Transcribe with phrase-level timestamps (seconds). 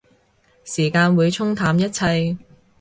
[0.63, 2.35] 時間會沖淡一切